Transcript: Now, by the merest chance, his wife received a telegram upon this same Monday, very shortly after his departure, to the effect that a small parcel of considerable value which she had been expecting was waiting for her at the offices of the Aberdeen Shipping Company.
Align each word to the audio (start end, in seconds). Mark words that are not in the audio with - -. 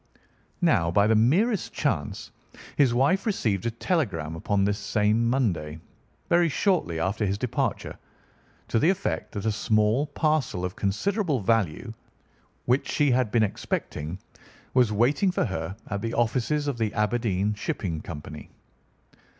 Now, 0.63 0.89
by 0.89 1.05
the 1.05 1.13
merest 1.15 1.73
chance, 1.73 2.31
his 2.75 2.91
wife 2.91 3.27
received 3.27 3.67
a 3.67 3.69
telegram 3.69 4.35
upon 4.35 4.63
this 4.65 4.79
same 4.79 5.29
Monday, 5.29 5.79
very 6.27 6.49
shortly 6.49 6.99
after 6.99 7.23
his 7.23 7.37
departure, 7.37 7.99
to 8.69 8.79
the 8.79 8.89
effect 8.89 9.31
that 9.33 9.45
a 9.45 9.51
small 9.51 10.07
parcel 10.07 10.65
of 10.65 10.75
considerable 10.75 11.39
value 11.39 11.93
which 12.65 12.89
she 12.89 13.11
had 13.11 13.29
been 13.29 13.43
expecting 13.43 14.17
was 14.73 14.91
waiting 14.91 15.29
for 15.29 15.45
her 15.45 15.75
at 15.87 16.01
the 16.01 16.15
offices 16.15 16.67
of 16.67 16.79
the 16.79 16.91
Aberdeen 16.95 17.53
Shipping 17.53 18.01
Company. 18.01 18.49